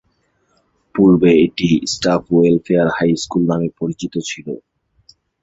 পূর্বে 0.95 1.31
এটি 1.45 1.69
staff 1.93 2.23
welfare 2.31 2.87
high school 2.97 3.43
নামে 3.51 3.69
পরিচিত 3.79 4.13
ছিল। 4.29 4.47